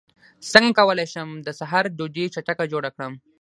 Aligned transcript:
څنګه 0.51 0.71
کولی 0.77 1.05
شم 1.13 1.29
د 1.47 1.47
سحر 1.59 1.83
ډوډۍ 1.97 2.25
چټکه 2.33 2.65
جوړه 2.71 2.89
کړم 2.95 3.13